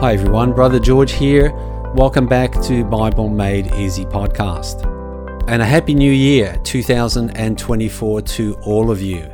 Hi 0.00 0.12
everyone, 0.12 0.52
Brother 0.52 0.78
George 0.78 1.10
here. 1.10 1.50
Welcome 1.92 2.28
back 2.28 2.52
to 2.62 2.84
Bible 2.84 3.28
Made 3.28 3.74
Easy 3.74 4.04
podcast. 4.04 4.86
And 5.48 5.60
a 5.60 5.64
happy 5.64 5.92
new 5.92 6.12
year 6.12 6.56
2024 6.62 8.22
to 8.22 8.54
all 8.62 8.92
of 8.92 9.02
you. 9.02 9.28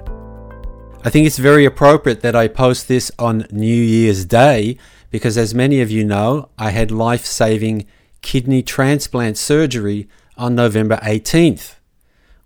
I 1.05 1.11
think 1.11 1.27
it's 1.27 1.37
very 1.37 1.67
appropriate 1.67 2.23
that 2.23 2.35
I 2.35 2.49
post 2.49 2.89
this 2.89 3.13
on 3.19 3.47
New 3.51 3.67
Year's 3.75 4.25
Day 4.25 4.79
because, 5.11 5.37
as 5.37 5.55
many 5.55 5.83
of 5.83 5.91
you 5.91 6.03
know, 6.03 6.49
I 6.57 6.71
had 6.71 6.91
life 6.91 7.27
saving 7.27 7.85
kidney 8.23 8.63
transplant 8.63 9.37
surgery 9.37 10.09
on 10.39 10.55
November 10.55 10.97
18th, 11.03 11.75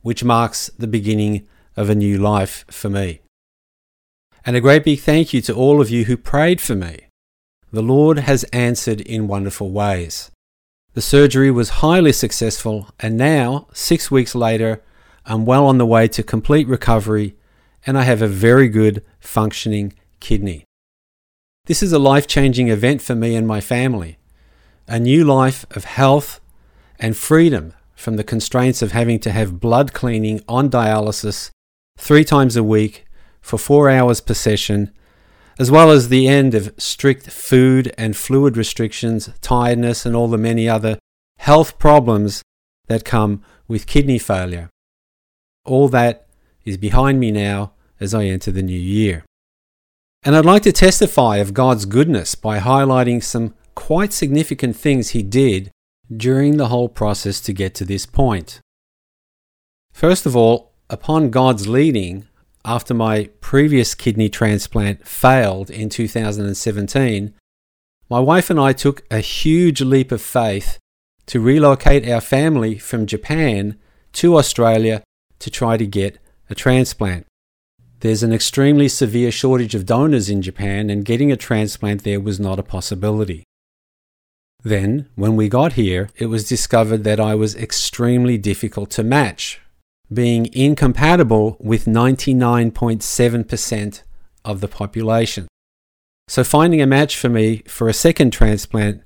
which 0.02 0.24
marks 0.24 0.73
the 0.77 0.88
beginning 0.88 1.46
of 1.77 1.88
a 1.88 1.95
new 1.95 2.19
life 2.19 2.65
for 2.69 2.91
me. 2.91 3.21
And 4.45 4.57
a 4.57 4.60
great 4.60 4.82
big 4.82 4.98
thank 4.98 5.32
you 5.32 5.41
to 5.43 5.55
all 5.55 5.80
of 5.80 5.88
you 5.88 6.07
who 6.07 6.16
prayed 6.16 6.60
for 6.60 6.74
me. 6.74 7.08
The 7.71 7.83
Lord 7.83 8.21
has 8.21 8.45
answered 8.45 9.01
in 9.01 9.29
wonderful 9.29 9.71
ways. 9.71 10.31
The 10.95 11.03
surgery 11.03 11.51
was 11.51 11.81
highly 11.85 12.13
successful, 12.13 12.89
and 12.99 13.17
now, 13.17 13.67
six 13.73 14.11
weeks 14.11 14.35
later, 14.35 14.83
I'm 15.27 15.45
well 15.45 15.67
on 15.67 15.79
the 15.79 15.87
way 15.87 16.09
to 16.09 16.23
complete 16.23 16.67
recovery 16.67 17.37
and 17.87 17.97
I 17.99 18.03
have 18.03 18.23
a 18.23 18.29
very 18.29 18.69
good 18.69 19.03
functioning 19.21 19.93
kidney. 20.21 20.65
This 21.67 21.83
is 21.83 21.93
a 21.93 21.99
life 21.99 22.27
changing 22.27 22.69
event 22.69 23.03
for 23.03 23.15
me 23.15 23.35
and 23.37 23.47
my 23.47 23.61
family. 23.61 24.19
A 24.87 24.99
new 24.99 25.25
life 25.25 25.66
of 25.71 25.85
health 25.85 26.41
and 26.99 27.16
freedom 27.16 27.75
from 27.95 28.16
the 28.16 28.25
constraints 28.25 28.83
of 28.83 28.93
having 28.93 29.19
to 29.21 29.30
have 29.30 29.61
blood 29.61 29.93
cleaning 29.93 30.41
on 30.49 30.71
dialysis 30.71 31.51
three 31.99 32.25
times 32.25 32.57
a 32.57 32.65
week 32.65 33.05
for 33.41 33.59
four 33.59 33.91
hours 33.91 34.21
per 34.21 34.35
session, 34.35 34.93
as 35.59 35.70
well 35.70 35.90
as 35.90 36.09
the 36.09 36.28
end 36.28 36.54
of 36.54 36.73
strict 36.78 37.30
food 37.30 37.92
and 37.98 38.16
fluid 38.16 38.56
restrictions, 38.56 39.30
tiredness, 39.40 40.06
and 40.06 40.14
all 40.14 40.28
the 40.28 40.38
many 40.38 40.68
other 40.68 40.98
health 41.38 41.78
problems 41.78 42.42
that 42.87 43.04
come 43.04 43.42
with 43.66 43.86
kidney 43.86 44.18
failure. 44.18 44.70
All 45.64 45.88
that 45.88 46.26
is 46.64 46.76
behind 46.76 47.18
me 47.18 47.30
now 47.30 47.73
as 48.01 48.14
I 48.14 48.24
enter 48.24 48.51
the 48.51 48.62
new 48.62 48.79
year. 48.79 49.24
And 50.23 50.36
I'd 50.36 50.45
like 50.45 50.62
to 50.62 50.73
testify 50.73 51.36
of 51.36 51.54
God's 51.54 51.84
goodness 51.84 52.34
by 52.34 52.59
highlighting 52.59 53.23
some 53.23 53.54
quite 53.74 54.12
significant 54.12 54.76
things 54.76 55.10
He 55.10 55.23
did 55.23 55.70
during 56.14 56.56
the 56.56 56.68
whole 56.68 56.88
process 56.88 57.40
to 57.40 57.52
get 57.52 57.74
to 57.76 57.84
this 57.84 58.06
point. 58.06 58.60
First 59.92 60.26
of 60.26 60.36
all, 60.36 60.73
upon 60.90 61.30
God's 61.30 61.68
leading, 61.68 62.26
after 62.69 62.93
my 62.93 63.30
previous 63.41 63.95
kidney 63.95 64.28
transplant 64.28 65.09
failed 65.09 65.71
in 65.71 65.88
2017, 65.88 67.33
my 68.10 68.21
wife 68.21 68.50
and 68.50 68.60
I 68.60 68.75
took 68.75 69.05
a 69.10 69.21
huge 69.21 69.81
leap 69.81 70.12
of 70.12 70.21
faith 70.21 70.78
to 71.28 71.41
relocate 71.41 72.06
our 72.06 72.21
family 72.21 72.78
from 72.78 73.06
Japan 73.06 73.78
to 74.12 74.37
Australia 74.37 75.03
to 75.38 75.50
try 75.50 75.78
to 75.78 75.87
get 75.87 76.19
a 76.50 76.55
transplant. 76.55 77.25
There's 78.00 78.22
an 78.22 78.34
extremely 78.34 78.88
severe 78.88 79.31
shortage 79.31 79.75
of 79.75 79.87
donors 79.87 80.28
in 80.28 80.43
Japan, 80.43 80.91
and 80.91 81.06
getting 81.06 81.32
a 81.32 81.37
transplant 81.37 82.05
there 82.05 82.21
was 82.21 82.38
not 82.38 82.59
a 82.59 82.62
possibility. 82.62 83.44
Then, 84.62 85.09
when 85.15 85.37
we 85.37 85.49
got 85.49 85.72
here, 85.72 86.10
it 86.16 86.27
was 86.27 86.47
discovered 86.47 87.03
that 87.05 87.19
I 87.19 87.34
was 87.34 87.56
extremely 87.56 88.37
difficult 88.37 88.91
to 88.91 89.03
match, 89.03 89.60
being 90.12 90.53
incompatible 90.53 91.56
with 91.60 91.87
99.7% 91.87 94.03
of 94.44 94.60
the 94.60 94.69
population. 94.69 95.48
So, 96.28 96.44
finding 96.44 96.82
a 96.82 96.86
match 96.86 97.16
for 97.16 97.28
me 97.28 97.62
for 97.66 97.88
a 97.88 97.94
second 97.94 98.32
transplant 98.32 99.02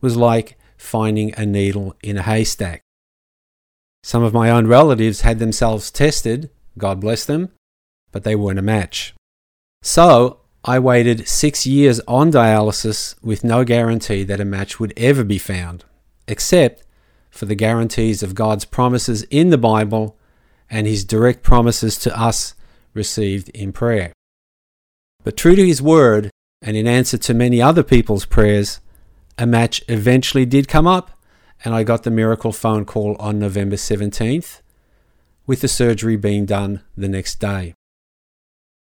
was 0.00 0.16
like 0.16 0.56
finding 0.76 1.34
a 1.36 1.46
needle 1.46 1.94
in 2.02 2.18
a 2.18 2.22
haystack. 2.22 2.82
Some 4.02 4.22
of 4.22 4.32
my 4.32 4.50
own 4.50 4.66
relatives 4.66 5.22
had 5.22 5.38
themselves 5.38 5.90
tested, 5.90 6.50
God 6.78 7.00
bless 7.00 7.24
them, 7.24 7.50
but 8.12 8.24
they 8.24 8.36
weren't 8.36 8.58
a 8.58 8.62
match. 8.62 9.14
So 9.82 10.40
I 10.64 10.78
waited 10.78 11.28
six 11.28 11.66
years 11.66 12.00
on 12.08 12.30
dialysis 12.30 13.14
with 13.22 13.44
no 13.44 13.64
guarantee 13.64 14.24
that 14.24 14.40
a 14.40 14.44
match 14.44 14.78
would 14.78 14.92
ever 14.96 15.24
be 15.24 15.38
found, 15.38 15.84
except 16.28 16.84
for 17.30 17.46
the 17.46 17.54
guarantees 17.54 18.22
of 18.22 18.34
God's 18.34 18.64
promises 18.64 19.22
in 19.24 19.50
the 19.50 19.58
Bible 19.58 20.16
and 20.70 20.86
His 20.86 21.04
direct 21.04 21.42
promises 21.42 21.98
to 21.98 22.18
us 22.18 22.54
received 22.94 23.48
in 23.50 23.72
prayer. 23.72 24.12
But 25.24 25.36
true 25.36 25.54
to 25.54 25.66
His 25.66 25.82
word, 25.82 26.30
and 26.62 26.76
in 26.76 26.86
answer 26.86 27.18
to 27.18 27.34
many 27.34 27.60
other 27.60 27.82
people's 27.82 28.24
prayers, 28.24 28.80
a 29.38 29.46
match 29.46 29.82
eventually 29.88 30.46
did 30.46 30.68
come 30.68 30.86
up, 30.86 31.10
and 31.64 31.74
I 31.74 31.82
got 31.82 32.02
the 32.02 32.10
miracle 32.10 32.52
phone 32.52 32.84
call 32.84 33.16
on 33.18 33.38
November 33.38 33.76
17th, 33.76 34.60
with 35.46 35.60
the 35.60 35.68
surgery 35.68 36.16
being 36.16 36.46
done 36.46 36.82
the 36.96 37.08
next 37.08 37.40
day. 37.40 37.74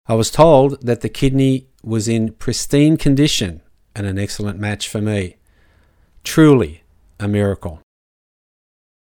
I 0.07 0.15
was 0.15 0.31
told 0.31 0.81
that 0.85 1.01
the 1.01 1.09
kidney 1.09 1.67
was 1.83 2.07
in 2.07 2.33
pristine 2.33 2.97
condition 2.97 3.61
and 3.93 4.07
an 4.07 4.17
excellent 4.17 4.59
match 4.59 4.87
for 4.87 5.01
me. 5.01 5.35
Truly 6.23 6.83
a 7.19 7.27
miracle. 7.27 7.81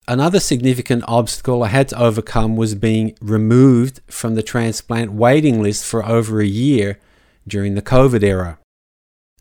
Another 0.07 0.39
significant 0.39 1.03
obstacle 1.07 1.63
I 1.63 1.69
had 1.69 1.87
to 1.89 1.99
overcome 1.99 2.55
was 2.55 2.75
being 2.75 3.17
removed 3.21 4.01
from 4.07 4.35
the 4.35 4.43
transplant 4.43 5.11
waiting 5.11 5.63
list 5.63 5.83
for 5.83 6.05
over 6.05 6.39
a 6.39 6.45
year 6.45 6.99
during 7.47 7.73
the 7.73 7.81
COVID 7.81 8.21
era. 8.21 8.59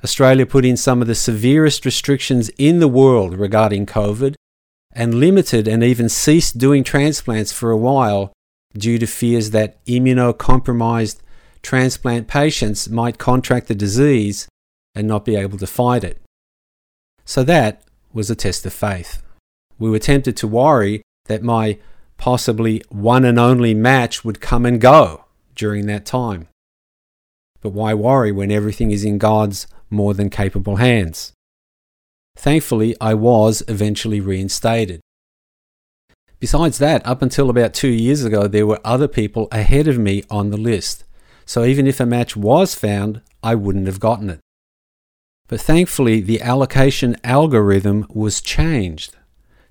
Australia 0.03 0.47
put 0.47 0.65
in 0.65 0.77
some 0.77 1.03
of 1.03 1.09
the 1.09 1.15
severest 1.15 1.85
restrictions 1.85 2.51
in 2.57 2.79
the 2.79 2.89
world 2.89 3.35
regarding 3.39 3.85
COVID 3.85 4.37
and 4.93 5.15
limited 5.15 5.69
and 5.69 5.85
even 5.85 6.09
ceased 6.09 6.57
doing 6.57 6.83
transplants 6.83 7.53
for 7.53 7.71
a 7.71 7.77
while 7.77 8.33
due 8.75 8.99
to 8.99 9.07
fears 9.07 9.51
that 9.51 9.85
immunocompromised 9.85 11.19
transplant 11.63 12.27
patients 12.27 12.89
might 12.89 13.19
contract 13.19 13.69
the 13.69 13.75
disease 13.75 14.49
and 14.95 15.07
not 15.07 15.25
be 15.25 15.37
able 15.37 15.59
to 15.59 15.67
fight 15.67 16.05
it. 16.05 16.23
So 17.25 17.43
that 17.45 17.83
was 18.13 18.31
a 18.31 18.37
test 18.37 18.65
of 18.65 18.73
faith. 18.73 19.24
We 19.79 19.91
were 19.91 19.99
tempted 19.99 20.37
to 20.39 20.49
worry 20.49 21.03
that 21.27 21.43
my 21.43 21.79
possibly 22.17 22.83
one 22.89 23.25
and 23.25 23.39
only 23.39 23.75
match 23.75 24.25
would 24.25 24.41
come 24.41 24.65
and 24.65 24.81
go 24.81 25.25
during 25.55 25.87
that 25.87 26.05
time. 26.05 26.49
But 27.61 27.71
why 27.71 27.95
worry 27.95 28.33
when 28.33 28.51
everything 28.51 28.91
is 28.91 29.05
in 29.05 29.19
God's 29.19 29.67
more 29.91 30.15
than 30.15 30.31
capable 30.31 30.77
hands? 30.77 31.33
Thankfully, 32.37 32.97
I 33.01 33.15
was 33.15 33.63
eventually 33.69 34.21
reinstated. 34.21 35.01
Besides 36.41 36.79
that, 36.79 37.07
up 37.07 37.23
until 37.23 37.49
about 37.49 37.73
two 37.73 37.89
years 37.89 38.25
ago, 38.25 38.47
there 38.47 38.67
were 38.67 38.81
other 38.85 39.09
people 39.09 39.49
ahead 39.51 39.89
of 39.89 39.99
me 39.99 40.25
on 40.29 40.51
the 40.51 40.57
list 40.57 41.05
so 41.47 41.65
even 41.65 41.87
if 41.87 42.01
a 42.01 42.07
match 42.07 42.37
was 42.37 42.75
found, 42.75 43.21
I 43.43 43.55
wouldn't 43.55 43.87
have 43.87 44.01
gotten 44.01 44.31
it. 44.31 44.41
But 45.47 45.61
thankfully, 45.61 46.21
the 46.21 46.41
allocation 46.41 47.17
algorithm 47.23 48.07
was 48.09 48.41
changed 48.41 49.17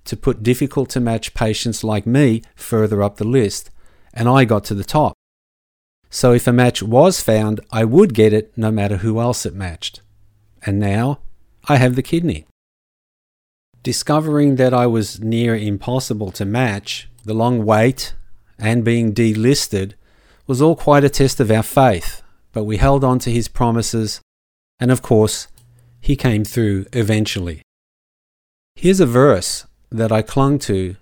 to 0.05 0.17
put 0.17 0.43
difficult 0.43 0.89
to 0.89 0.99
match 0.99 1.33
patients 1.33 1.83
like 1.83 2.05
me 2.05 2.41
further 2.55 3.01
up 3.01 3.17
the 3.17 3.23
list, 3.23 3.69
and 4.13 4.27
I 4.27 4.45
got 4.45 4.63
to 4.65 4.75
the 4.75 4.83
top. 4.83 5.13
So 6.09 6.31
if 6.31 6.45
a 6.45 6.53
match 6.53 6.83
was 6.83 7.21
found, 7.21 7.61
I 7.71 7.85
would 7.85 8.13
get 8.13 8.33
it 8.33 8.53
no 8.55 8.71
matter 8.71 8.97
who 8.97 9.19
else 9.19 9.45
it 9.45 9.55
matched. 9.55 10.01
And 10.65 10.79
now 10.79 11.19
I 11.67 11.77
have 11.77 11.95
the 11.95 12.03
kidney. 12.03 12.45
Discovering 13.81 14.55
that 14.57 14.73
I 14.73 14.85
was 14.85 15.19
near 15.19 15.55
impossible 15.55 16.31
to 16.31 16.45
match, 16.45 17.09
the 17.25 17.33
long 17.33 17.65
wait, 17.65 18.13
and 18.59 18.85
being 18.85 19.13
delisted 19.13 19.94
was 20.45 20.61
all 20.61 20.75
quite 20.75 21.03
a 21.03 21.09
test 21.09 21.39
of 21.39 21.49
our 21.49 21.63
faith, 21.63 22.21
but 22.51 22.65
we 22.65 22.77
held 22.77 23.03
on 23.03 23.19
to 23.19 23.31
his 23.31 23.47
promises, 23.47 24.21
and 24.79 24.91
of 24.91 25.01
course, 25.01 25.47
he 25.99 26.15
came 26.15 26.44
through 26.44 26.85
eventually. 26.94 27.61
Here's 28.75 28.99
a 28.99 29.06
verse 29.06 29.65
that 29.94 30.12
I 30.12 30.22
clung 30.22 30.60
to 30.60 30.95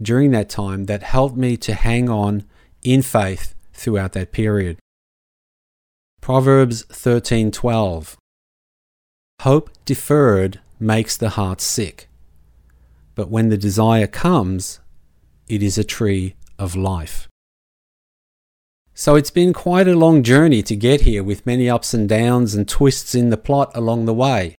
during 0.00 0.30
that 0.32 0.50
time 0.50 0.84
that 0.84 1.02
helped 1.02 1.36
me 1.36 1.56
to 1.56 1.74
hang 1.74 2.08
on 2.10 2.44
in 2.82 3.02
faith 3.02 3.54
throughout 3.72 4.12
that 4.12 4.30
period. 4.30 4.78
Proverbs 6.20 6.84
13:12 6.84 8.16
Hope 9.42 9.70
deferred 9.84 10.60
makes 10.78 11.16
the 11.16 11.30
heart 11.30 11.60
sick, 11.60 12.08
but 13.14 13.30
when 13.30 13.48
the 13.48 13.56
desire 13.56 14.06
comes, 14.06 14.80
it 15.48 15.62
is 15.62 15.78
a 15.78 15.84
tree 15.84 16.34
of 16.58 16.76
life. 16.76 17.28
So 18.94 19.14
it's 19.14 19.30
been 19.30 19.52
quite 19.52 19.86
a 19.86 19.94
long 19.94 20.22
journey 20.22 20.62
to 20.62 20.74
get 20.74 21.02
here 21.02 21.22
with 21.22 21.46
many 21.46 21.68
ups 21.68 21.92
and 21.94 22.08
downs 22.08 22.54
and 22.54 22.66
twists 22.66 23.14
in 23.14 23.30
the 23.30 23.36
plot 23.36 23.70
along 23.74 24.06
the 24.06 24.14
way. 24.14 24.56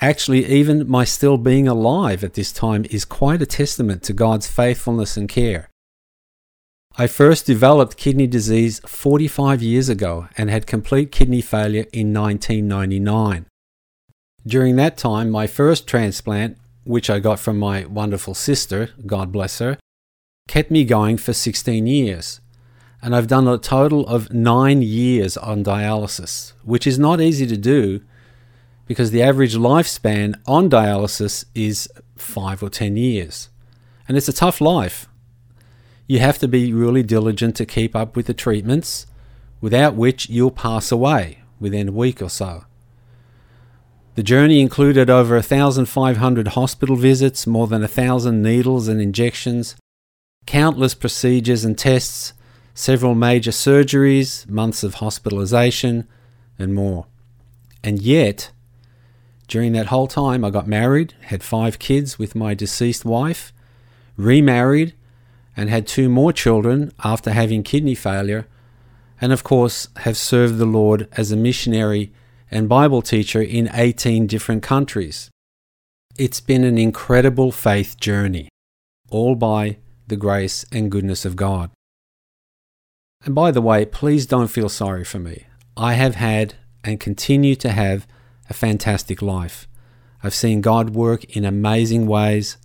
Actually, 0.00 0.44
even 0.44 0.88
my 0.88 1.04
still 1.04 1.38
being 1.38 1.66
alive 1.66 2.22
at 2.22 2.34
this 2.34 2.52
time 2.52 2.84
is 2.90 3.04
quite 3.04 3.40
a 3.40 3.46
testament 3.46 4.02
to 4.02 4.12
God's 4.12 4.46
faithfulness 4.46 5.16
and 5.16 5.28
care. 5.28 5.70
I 6.98 7.06
first 7.06 7.46
developed 7.46 7.96
kidney 7.96 8.26
disease 8.26 8.80
45 8.86 9.62
years 9.62 9.88
ago 9.88 10.28
and 10.36 10.50
had 10.50 10.66
complete 10.66 11.12
kidney 11.12 11.40
failure 11.40 11.86
in 11.92 12.12
1999. 12.12 13.46
During 14.46 14.76
that 14.76 14.96
time, 14.96 15.30
my 15.30 15.46
first 15.46 15.86
transplant, 15.86 16.58
which 16.84 17.10
I 17.10 17.18
got 17.18 17.38
from 17.38 17.58
my 17.58 17.84
wonderful 17.86 18.34
sister, 18.34 18.90
God 19.06 19.32
bless 19.32 19.58
her, 19.58 19.78
kept 20.46 20.70
me 20.70 20.84
going 20.84 21.16
for 21.16 21.32
16 21.32 21.86
years. 21.86 22.40
And 23.02 23.14
I've 23.14 23.26
done 23.26 23.48
a 23.48 23.58
total 23.58 24.06
of 24.06 24.32
nine 24.32 24.82
years 24.82 25.36
on 25.36 25.64
dialysis, 25.64 26.52
which 26.64 26.86
is 26.86 26.98
not 26.98 27.20
easy 27.20 27.46
to 27.46 27.56
do 27.56 28.02
because 28.86 29.10
the 29.10 29.22
average 29.22 29.54
lifespan 29.56 30.34
on 30.46 30.70
dialysis 30.70 31.44
is 31.54 31.88
five 32.16 32.62
or 32.62 32.70
10 32.70 32.96
years. 32.96 33.50
And 34.08 34.16
it's 34.16 34.28
a 34.28 34.32
tough 34.32 34.60
life. 34.60 35.08
You 36.06 36.20
have 36.20 36.38
to 36.38 36.48
be 36.48 36.72
really 36.72 37.02
diligent 37.02 37.56
to 37.56 37.66
keep 37.66 37.96
up 37.96 38.14
with 38.14 38.26
the 38.26 38.34
treatments, 38.34 39.06
without 39.60 39.94
which 39.94 40.28
you'll 40.28 40.52
pass 40.52 40.92
away 40.92 41.42
within 41.58 41.88
a 41.88 41.92
week 41.92 42.22
or 42.22 42.30
so. 42.30 42.64
The 44.14 44.22
journey 44.22 44.60
included 44.60 45.10
over 45.10 45.34
1,500 45.34 46.48
hospital 46.48 46.96
visits, 46.96 47.46
more 47.46 47.66
than 47.66 47.82
1,000 47.82 48.40
needles 48.40 48.88
and 48.88 49.00
injections, 49.00 49.76
countless 50.46 50.94
procedures 50.94 51.64
and 51.64 51.76
tests, 51.76 52.32
several 52.72 53.14
major 53.14 53.50
surgeries, 53.50 54.48
months 54.48 54.82
of 54.82 54.94
hospitalization, 54.94 56.06
and 56.58 56.74
more. 56.74 57.06
And 57.82 58.00
yet, 58.00 58.50
during 59.48 59.72
that 59.72 59.86
whole 59.86 60.08
time, 60.08 60.44
I 60.44 60.50
got 60.50 60.66
married, 60.66 61.14
had 61.22 61.42
five 61.42 61.78
kids 61.78 62.18
with 62.18 62.34
my 62.34 62.54
deceased 62.54 63.04
wife, 63.04 63.52
remarried, 64.16 64.94
and 65.56 65.70
had 65.70 65.86
two 65.86 66.08
more 66.08 66.32
children 66.32 66.92
after 67.04 67.30
having 67.30 67.62
kidney 67.62 67.94
failure, 67.94 68.46
and 69.20 69.32
of 69.32 69.44
course, 69.44 69.88
have 69.98 70.16
served 70.16 70.58
the 70.58 70.66
Lord 70.66 71.08
as 71.12 71.32
a 71.32 71.36
missionary 71.36 72.12
and 72.50 72.68
Bible 72.68 73.02
teacher 73.02 73.40
in 73.40 73.70
18 73.72 74.26
different 74.26 74.62
countries. 74.62 75.30
It's 76.18 76.40
been 76.40 76.64
an 76.64 76.78
incredible 76.78 77.52
faith 77.52 77.98
journey, 77.98 78.48
all 79.10 79.34
by 79.34 79.78
the 80.06 80.16
grace 80.16 80.64
and 80.72 80.90
goodness 80.90 81.24
of 81.24 81.36
God. 81.36 81.70
And 83.24 83.34
by 83.34 83.50
the 83.50 83.62
way, 83.62 83.84
please 83.84 84.26
don't 84.26 84.48
feel 84.48 84.68
sorry 84.68 85.04
for 85.04 85.18
me. 85.18 85.46
I 85.76 85.94
have 85.94 86.14
had 86.14 86.54
and 86.84 87.00
continue 87.00 87.56
to 87.56 87.70
have 87.70 88.06
a 88.48 88.54
fantastic 88.54 89.22
life. 89.22 89.66
I've 90.22 90.34
seen 90.34 90.60
God 90.60 90.90
work 90.90 91.24
in 91.24 91.44
amazing 91.44 92.06
ways. 92.06 92.56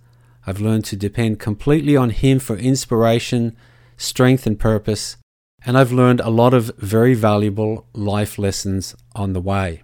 I've 0.46 0.60
learned 0.60 0.84
to 0.86 0.96
depend 0.96 1.38
completely 1.38 1.96
on 1.96 2.10
Him 2.10 2.38
for 2.38 2.56
inspiration, 2.56 3.56
strength, 3.96 4.46
and 4.46 4.58
purpose. 4.58 5.16
And 5.64 5.78
I've 5.78 5.92
learned 5.92 6.20
a 6.20 6.30
lot 6.30 6.54
of 6.54 6.72
very 6.78 7.14
valuable 7.14 7.86
life 7.92 8.38
lessons 8.38 8.96
on 9.14 9.32
the 9.32 9.40
way. 9.40 9.82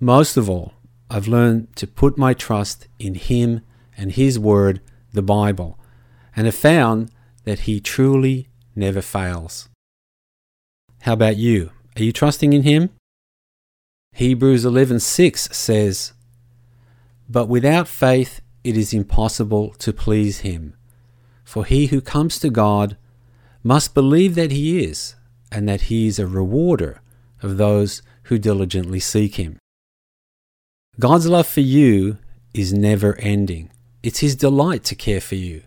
Most 0.00 0.36
of 0.36 0.50
all, 0.50 0.74
I've 1.08 1.28
learned 1.28 1.74
to 1.76 1.86
put 1.86 2.18
my 2.18 2.34
trust 2.34 2.88
in 2.98 3.14
Him 3.14 3.62
and 3.96 4.12
His 4.12 4.38
Word, 4.38 4.82
the 5.12 5.22
Bible, 5.22 5.78
and 6.34 6.44
have 6.46 6.54
found 6.54 7.10
that 7.44 7.60
He 7.60 7.80
truly 7.80 8.48
never 8.74 9.00
fails. 9.00 9.70
How 11.02 11.14
about 11.14 11.36
you? 11.36 11.70
Are 11.96 12.02
you 12.02 12.12
trusting 12.12 12.52
in 12.52 12.64
Him? 12.64 12.90
Hebrews 14.16 14.64
11:6 14.64 15.54
says, 15.54 16.14
"But 17.28 17.50
without 17.50 17.86
faith 17.86 18.40
it 18.64 18.74
is 18.74 18.94
impossible 18.94 19.74
to 19.78 19.92
please 19.92 20.38
him, 20.38 20.72
for 21.44 21.66
he 21.66 21.88
who 21.88 22.00
comes 22.00 22.38
to 22.38 22.48
God 22.48 22.96
must 23.62 23.92
believe 23.92 24.34
that 24.34 24.52
he 24.52 24.82
is, 24.82 25.16
and 25.52 25.68
that 25.68 25.92
he 25.92 26.06
is 26.06 26.18
a 26.18 26.26
rewarder 26.26 27.02
of 27.42 27.58
those 27.58 28.00
who 28.22 28.38
diligently 28.38 29.00
seek 29.00 29.34
him." 29.34 29.58
God's 30.98 31.26
love 31.26 31.46
for 31.46 31.60
you 31.60 32.16
is 32.54 32.72
never 32.72 33.16
ending. 33.16 33.68
It's 34.02 34.20
his 34.20 34.34
delight 34.34 34.82
to 34.84 34.94
care 34.94 35.20
for 35.20 35.34
you. 35.34 35.60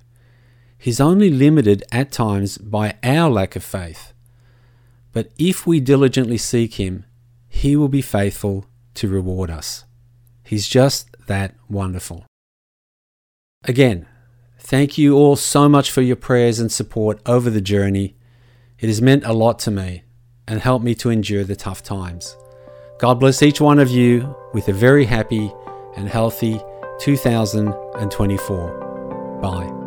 He's 0.76 1.00
only 1.00 1.30
limited 1.30 1.84
at 1.92 2.12
times 2.12 2.58
by 2.58 2.96
our 3.04 3.30
lack 3.30 3.56
of 3.56 3.64
faith. 3.64 4.12
But 5.14 5.30
if 5.38 5.68
we 5.68 5.80
diligently 5.80 6.40
seek 6.40 6.74
him, 6.80 7.06
he 7.60 7.76
will 7.76 7.90
be 7.90 8.02
faithful 8.02 8.66
to 8.94 9.10
reward 9.10 9.52
us. 9.52 9.84
He's 10.44 10.66
just 10.66 11.10
that 11.28 11.54
wonderful. 11.70 12.26
Again, 13.66 14.08
thank 14.58 14.98
you 14.98 15.18
all 15.18 15.36
so 15.36 15.68
much 15.68 15.92
for 15.92 16.02
your 16.02 16.16
prayers 16.16 16.62
and 16.62 16.72
support 16.72 17.20
over 17.26 17.50
the 17.50 17.60
journey. 17.60 18.16
It 18.80 18.88
has 18.88 19.02
meant 19.02 19.26
a 19.26 19.34
lot 19.34 19.60
to 19.60 19.72
me 19.72 20.04
and 20.48 20.62
helped 20.62 20.86
me 20.86 20.96
to 20.96 21.10
endure 21.10 21.44
the 21.44 21.58
tough 21.58 21.84
times. 21.84 22.38
God 22.98 23.20
bless 23.20 23.44
each 23.44 23.60
one 23.60 23.80
of 23.80 23.90
you 23.90 24.34
with 24.54 24.70
a 24.70 24.74
very 24.74 25.04
happy 25.04 25.52
and 25.98 26.08
healthy 26.08 26.62
2024. 27.02 29.40
Bye. 29.42 29.79